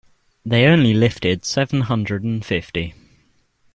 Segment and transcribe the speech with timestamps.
[0.43, 2.95] They only lifted seven hundred and fifty.